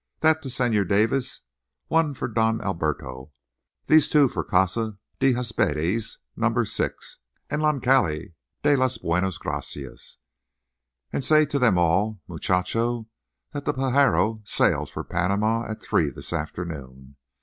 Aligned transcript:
—that 0.21 0.41
to 0.41 0.49
Señor 0.49 0.87
Davis—one 0.89 2.15
for 2.15 2.27
Don 2.27 2.59
Alberto. 2.63 3.31
These 3.85 4.09
two 4.09 4.29
for 4.29 4.41
the 4.43 4.49
Casa 4.49 4.97
de 5.19 5.33
Huespedes, 5.33 6.17
Numero 6.35 6.63
6, 6.63 7.19
en 7.51 7.59
la 7.59 7.77
calle 7.77 8.33
de 8.63 8.75
las 8.75 8.97
Buenas 8.97 9.37
Gracias. 9.37 10.17
And 11.13 11.23
say 11.23 11.45
to 11.45 11.59
them 11.59 11.77
all, 11.77 12.19
muchacho, 12.27 13.05
that 13.53 13.65
the 13.65 13.75
Pajaro 13.75 14.41
sails 14.43 14.89
for 14.89 15.03
Panama 15.03 15.69
at 15.69 15.83
three 15.83 16.09
this 16.09 16.33
afternoon. 16.33 17.15